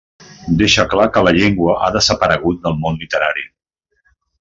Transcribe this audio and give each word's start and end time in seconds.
Deixa 0.61 0.85
clar 0.93 1.05
que 1.17 1.23
la 1.27 1.35
llengua 1.37 1.77
ha 1.89 1.93
desaparegut 1.99 2.61
del 2.67 2.83
món 2.87 3.01
literari. 3.05 3.51